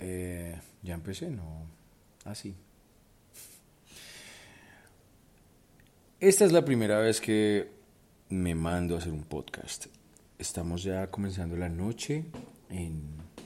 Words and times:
Eh, 0.00 0.58
ya 0.82 0.94
empecé, 0.94 1.30
no. 1.30 1.66
Así. 2.24 2.54
Ah, 2.56 2.66
Esta 6.20 6.44
es 6.44 6.52
la 6.52 6.64
primera 6.64 6.98
vez 6.98 7.20
que 7.20 7.70
me 8.30 8.54
mando 8.54 8.94
a 8.94 8.98
hacer 8.98 9.12
un 9.12 9.24
podcast. 9.24 9.86
Estamos 10.38 10.82
ya 10.82 11.10
comenzando 11.10 11.56
la 11.56 11.68
noche 11.68 12.24
en, 12.70 13.02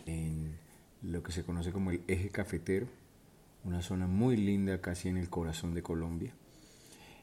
en 0.06 0.56
lo 1.02 1.22
que 1.22 1.32
se 1.32 1.44
conoce 1.44 1.72
como 1.72 1.90
el 1.90 2.02
eje 2.08 2.30
cafetero, 2.30 2.86
una 3.64 3.82
zona 3.82 4.06
muy 4.06 4.36
linda 4.36 4.80
casi 4.80 5.08
en 5.08 5.16
el 5.16 5.28
corazón 5.28 5.74
de 5.74 5.82
Colombia. 5.82 6.34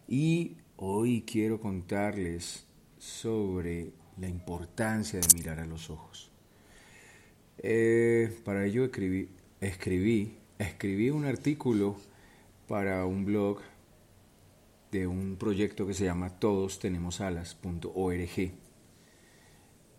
Y 0.07 0.57
hoy 0.77 1.23
quiero 1.23 1.59
contarles 1.59 2.65
sobre 2.97 3.91
la 4.19 4.27
importancia 4.27 5.19
de 5.19 5.27
mirar 5.35 5.59
a 5.59 5.65
los 5.65 5.89
ojos. 5.89 6.30
Eh, 7.63 8.35
para 8.43 8.65
ello 8.65 8.85
escribí, 8.85 9.29
escribí, 9.59 10.35
escribí 10.57 11.11
un 11.11 11.25
artículo 11.25 11.95
para 12.67 13.05
un 13.05 13.25
blog 13.25 13.59
de 14.91 15.05
un 15.05 15.35
proyecto 15.37 15.85
que 15.85 15.93
se 15.93 16.05
llama 16.05 16.39
todostenemosalas.org. 16.39 18.51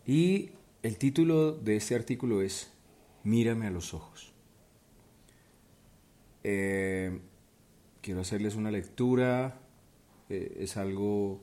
Y 0.04 0.50
el 0.82 0.98
título 0.98 1.52
de 1.52 1.76
este 1.76 1.94
artículo 1.94 2.42
es 2.42 2.72
Mírame 3.22 3.68
a 3.68 3.70
los 3.70 3.94
ojos. 3.94 4.32
Eh, 6.42 7.20
quiero 8.00 8.22
hacerles 8.22 8.56
una 8.56 8.72
lectura. 8.72 9.60
Eh, 10.28 10.56
es 10.60 10.76
algo. 10.76 11.40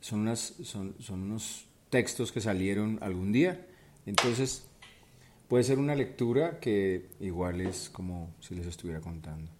Son, 0.00 0.36
son, 0.36 0.96
son 0.98 1.22
unos 1.22 1.68
textos 1.90 2.32
que 2.32 2.40
salieron 2.40 2.98
algún 3.02 3.30
día. 3.30 3.68
Entonces, 4.04 4.66
Puede 5.48 5.64
ser 5.64 5.78
una 5.78 5.94
lectura 5.94 6.58
que 6.58 7.10
igual 7.20 7.60
es 7.60 7.90
como 7.90 8.34
si 8.40 8.54
les 8.54 8.66
estuviera 8.66 9.00
contando. 9.00 9.50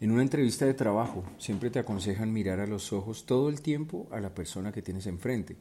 En 0.00 0.10
una 0.10 0.22
entrevista 0.22 0.66
de 0.66 0.74
trabajo 0.74 1.22
siempre 1.38 1.70
te 1.70 1.78
aconsejan 1.78 2.32
mirar 2.32 2.58
a 2.58 2.66
los 2.66 2.92
ojos 2.92 3.24
todo 3.24 3.48
el 3.48 3.62
tiempo 3.62 4.08
a 4.10 4.18
la 4.18 4.34
persona 4.34 4.72
que 4.72 4.82
tienes 4.82 5.06
enfrente, 5.06 5.56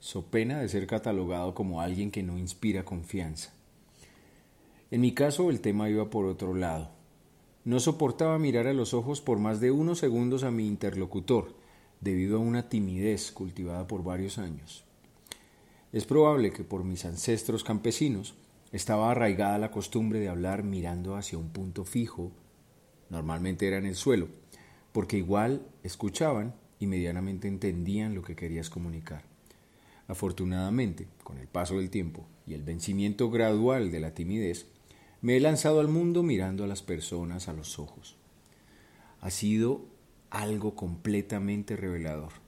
so 0.00 0.26
pena 0.26 0.60
de 0.60 0.68
ser 0.68 0.86
catalogado 0.86 1.54
como 1.54 1.80
alguien 1.80 2.10
que 2.10 2.22
no 2.22 2.36
inspira 2.36 2.84
confianza. 2.84 3.52
En 4.90 5.00
mi 5.00 5.12
caso 5.12 5.50
el 5.50 5.60
tema 5.60 5.88
iba 5.88 6.10
por 6.10 6.26
otro 6.26 6.54
lado. 6.54 6.90
No 7.64 7.80
soportaba 7.80 8.38
mirar 8.38 8.66
a 8.66 8.74
los 8.74 8.94
ojos 8.94 9.20
por 9.20 9.38
más 9.38 9.60
de 9.60 9.70
unos 9.70 9.98
segundos 9.98 10.44
a 10.44 10.50
mi 10.50 10.66
interlocutor, 10.66 11.54
debido 12.00 12.36
a 12.36 12.40
una 12.40 12.68
timidez 12.68 13.32
cultivada 13.32 13.86
por 13.86 14.04
varios 14.04 14.38
años. 14.38 14.83
Es 15.94 16.06
probable 16.06 16.50
que 16.50 16.64
por 16.64 16.82
mis 16.82 17.04
ancestros 17.04 17.62
campesinos 17.62 18.34
estaba 18.72 19.12
arraigada 19.12 19.58
la 19.58 19.70
costumbre 19.70 20.18
de 20.18 20.28
hablar 20.28 20.64
mirando 20.64 21.14
hacia 21.14 21.38
un 21.38 21.50
punto 21.50 21.84
fijo, 21.84 22.32
normalmente 23.10 23.68
era 23.68 23.78
en 23.78 23.86
el 23.86 23.94
suelo, 23.94 24.26
porque 24.90 25.18
igual 25.18 25.64
escuchaban 25.84 26.52
y 26.80 26.88
medianamente 26.88 27.46
entendían 27.46 28.16
lo 28.16 28.22
que 28.22 28.34
querías 28.34 28.70
comunicar. 28.70 29.22
Afortunadamente, 30.08 31.06
con 31.22 31.38
el 31.38 31.46
paso 31.46 31.76
del 31.76 31.90
tiempo 31.90 32.26
y 32.44 32.54
el 32.54 32.64
vencimiento 32.64 33.30
gradual 33.30 33.92
de 33.92 34.00
la 34.00 34.14
timidez, 34.14 34.66
me 35.20 35.36
he 35.36 35.40
lanzado 35.40 35.78
al 35.78 35.86
mundo 35.86 36.24
mirando 36.24 36.64
a 36.64 36.66
las 36.66 36.82
personas 36.82 37.46
a 37.46 37.52
los 37.52 37.78
ojos. 37.78 38.16
Ha 39.20 39.30
sido 39.30 39.82
algo 40.30 40.74
completamente 40.74 41.76
revelador. 41.76 42.43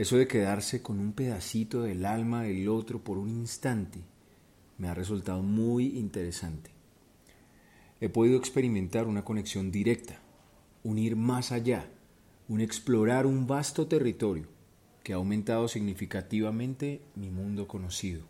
Eso 0.00 0.16
de 0.16 0.26
quedarse 0.26 0.80
con 0.80 0.98
un 0.98 1.12
pedacito 1.12 1.82
del 1.82 2.06
alma 2.06 2.44
del 2.44 2.70
otro 2.70 3.04
por 3.04 3.18
un 3.18 3.28
instante 3.28 4.00
me 4.78 4.88
ha 4.88 4.94
resultado 4.94 5.42
muy 5.42 5.98
interesante. 5.98 6.70
He 8.00 8.08
podido 8.08 8.38
experimentar 8.38 9.06
una 9.06 9.26
conexión 9.26 9.70
directa, 9.70 10.18
un 10.84 10.96
ir 10.96 11.16
más 11.16 11.52
allá, 11.52 11.86
un 12.48 12.62
explorar 12.62 13.26
un 13.26 13.46
vasto 13.46 13.88
territorio 13.88 14.46
que 15.02 15.12
ha 15.12 15.16
aumentado 15.16 15.68
significativamente 15.68 17.02
mi 17.14 17.28
mundo 17.28 17.68
conocido. 17.68 18.22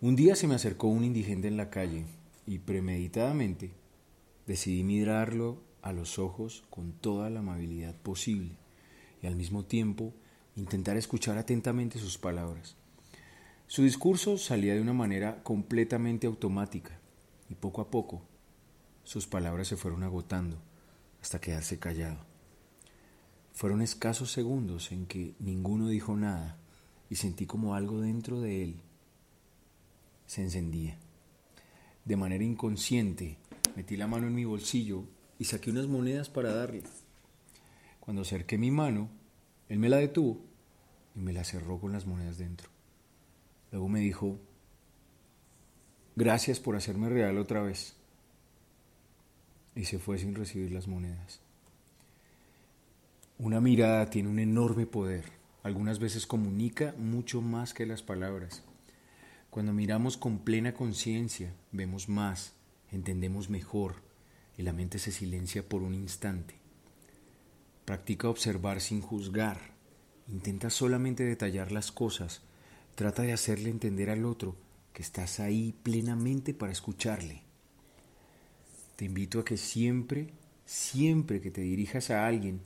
Un 0.00 0.16
día 0.16 0.34
se 0.34 0.48
me 0.48 0.56
acercó 0.56 0.88
un 0.88 1.04
indigente 1.04 1.46
en 1.46 1.56
la 1.56 1.70
calle 1.70 2.04
y 2.48 2.58
premeditadamente 2.58 3.70
decidí 4.44 4.82
mirarlo 4.82 5.62
a 5.82 5.92
los 5.92 6.18
ojos 6.18 6.64
con 6.68 6.94
toda 6.94 7.30
la 7.30 7.38
amabilidad 7.38 7.94
posible 7.94 8.65
al 9.26 9.36
mismo 9.36 9.64
tiempo 9.64 10.14
intentar 10.56 10.96
escuchar 10.96 11.38
atentamente 11.38 11.98
sus 11.98 12.18
palabras. 12.18 12.76
Su 13.66 13.82
discurso 13.82 14.38
salía 14.38 14.74
de 14.74 14.80
una 14.80 14.92
manera 14.92 15.42
completamente 15.42 16.26
automática 16.26 16.98
y 17.48 17.54
poco 17.54 17.80
a 17.80 17.90
poco 17.90 18.22
sus 19.04 19.26
palabras 19.26 19.68
se 19.68 19.76
fueron 19.76 20.02
agotando 20.02 20.58
hasta 21.20 21.40
quedarse 21.40 21.78
callado. 21.78 22.18
Fueron 23.52 23.82
escasos 23.82 24.32
segundos 24.32 24.92
en 24.92 25.06
que 25.06 25.34
ninguno 25.38 25.88
dijo 25.88 26.16
nada 26.16 26.58
y 27.08 27.16
sentí 27.16 27.46
como 27.46 27.74
algo 27.74 28.00
dentro 28.00 28.40
de 28.40 28.62
él 28.62 28.80
se 30.26 30.42
encendía. 30.42 30.98
De 32.04 32.16
manera 32.16 32.44
inconsciente 32.44 33.38
metí 33.74 33.96
la 33.96 34.06
mano 34.06 34.26
en 34.26 34.34
mi 34.34 34.44
bolsillo 34.44 35.04
y 35.38 35.44
saqué 35.44 35.70
unas 35.70 35.86
monedas 35.86 36.28
para 36.28 36.52
darle. 36.52 36.82
Cuando 38.06 38.22
acerqué 38.22 38.56
mi 38.56 38.70
mano, 38.70 39.10
él 39.68 39.80
me 39.80 39.88
la 39.88 39.96
detuvo 39.96 40.40
y 41.16 41.20
me 41.20 41.32
la 41.32 41.42
cerró 41.42 41.80
con 41.80 41.92
las 41.92 42.06
monedas 42.06 42.38
dentro. 42.38 42.70
Luego 43.72 43.88
me 43.88 43.98
dijo, 43.98 44.38
gracias 46.14 46.60
por 46.60 46.76
hacerme 46.76 47.08
real 47.08 47.36
otra 47.36 47.62
vez. 47.62 47.96
Y 49.74 49.86
se 49.86 49.98
fue 49.98 50.18
sin 50.18 50.36
recibir 50.36 50.70
las 50.70 50.86
monedas. 50.86 51.40
Una 53.38 53.60
mirada 53.60 54.08
tiene 54.08 54.28
un 54.28 54.38
enorme 54.38 54.86
poder. 54.86 55.24
Algunas 55.64 55.98
veces 55.98 56.28
comunica 56.28 56.94
mucho 56.96 57.42
más 57.42 57.74
que 57.74 57.86
las 57.86 58.04
palabras. 58.04 58.62
Cuando 59.50 59.72
miramos 59.72 60.16
con 60.16 60.38
plena 60.38 60.74
conciencia, 60.74 61.52
vemos 61.72 62.08
más, 62.08 62.54
entendemos 62.92 63.50
mejor 63.50 63.96
y 64.56 64.62
la 64.62 64.72
mente 64.72 65.00
se 65.00 65.10
silencia 65.10 65.68
por 65.68 65.82
un 65.82 65.94
instante. 65.94 66.65
Practica 67.86 68.28
observar 68.28 68.82
sin 68.82 69.00
juzgar. 69.00 69.74
Intenta 70.28 70.68
solamente 70.68 71.24
detallar 71.24 71.72
las 71.72 71.90
cosas 71.90 72.42
Trata 72.96 73.24
de 73.24 73.34
hacerle 73.34 73.68
entender 73.68 74.08
al 74.08 74.24
otro 74.24 74.56
que 74.94 75.02
estás 75.02 75.38
ahí 75.38 75.74
plenamente 75.82 76.54
para 76.54 76.72
escucharle. 76.72 77.42
Te 78.96 79.04
invito 79.04 79.38
a 79.38 79.44
que 79.44 79.58
siempre, 79.58 80.30
siempre 80.64 81.42
que 81.42 81.50
te 81.50 81.60
dirijas 81.60 82.08
a 82.08 82.26
alguien, 82.26 82.62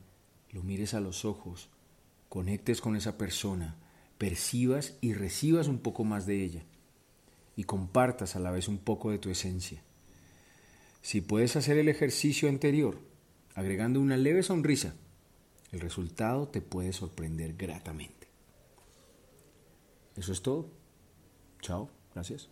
lo 0.52 0.62
mires 0.62 0.94
a 0.94 1.00
los 1.00 1.24
ojos, 1.24 1.68
conectes 2.28 2.80
con 2.80 2.94
esa 2.94 3.18
persona, 3.18 3.74
percibas 4.18 4.96
y 5.00 5.14
recibas 5.14 5.66
un 5.66 5.80
poco 5.80 6.04
más 6.04 6.26
de 6.26 6.44
ella 6.44 6.62
y 7.56 7.64
compartas 7.64 8.36
a 8.36 8.38
la 8.38 8.52
vez 8.52 8.68
un 8.68 8.78
poco 8.78 9.10
de 9.10 9.18
tu 9.18 9.30
esencia. 9.30 9.82
Si 11.02 11.20
puedes 11.20 11.56
hacer 11.56 11.76
el 11.76 11.88
ejercicio 11.88 12.48
anterior, 12.48 13.00
agregando 13.56 14.00
una 14.00 14.16
leve 14.16 14.44
sonrisa, 14.44 14.94
el 15.72 15.80
resultado 15.80 16.48
te 16.48 16.60
puede 16.60 16.92
sorprender 16.92 17.54
gratamente. 17.56 18.28
Eso 20.16 20.32
es 20.32 20.42
todo. 20.42 20.68
Chao. 21.60 21.90
Gracias. 22.14 22.48